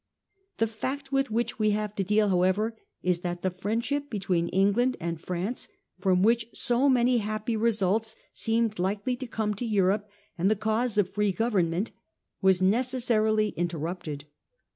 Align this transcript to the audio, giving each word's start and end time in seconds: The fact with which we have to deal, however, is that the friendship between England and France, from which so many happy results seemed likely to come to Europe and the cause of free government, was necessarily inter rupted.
The 0.57 0.65
fact 0.65 1.11
with 1.11 1.29
which 1.29 1.59
we 1.59 1.69
have 1.77 1.93
to 1.93 2.03
deal, 2.03 2.29
however, 2.29 2.75
is 3.03 3.19
that 3.19 3.43
the 3.43 3.51
friendship 3.51 4.09
between 4.09 4.47
England 4.47 4.97
and 4.99 5.21
France, 5.21 5.67
from 5.99 6.23
which 6.23 6.47
so 6.55 6.89
many 6.89 7.19
happy 7.19 7.55
results 7.55 8.15
seemed 8.33 8.79
likely 8.79 9.15
to 9.17 9.27
come 9.27 9.53
to 9.53 9.63
Europe 9.63 10.09
and 10.39 10.49
the 10.49 10.55
cause 10.55 10.97
of 10.97 11.13
free 11.13 11.31
government, 11.31 11.91
was 12.41 12.63
necessarily 12.63 13.53
inter 13.55 13.77
rupted. 13.77 14.23